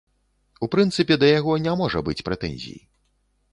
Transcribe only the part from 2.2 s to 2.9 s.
прэтэнзій.